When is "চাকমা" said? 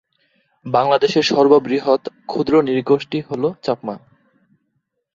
3.63-3.95